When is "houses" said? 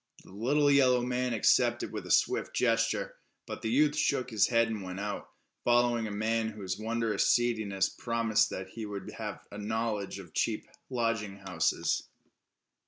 11.37-12.07